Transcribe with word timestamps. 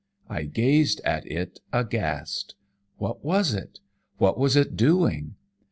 I 0.27 0.45
gazed 0.45 0.99
at 1.01 1.27
it 1.31 1.59
aghast. 1.71 2.55
What 2.97 3.23
was 3.23 3.53
it? 3.53 3.81
What 4.17 4.35
was 4.35 4.55
it 4.55 4.75
doing? 4.75 5.35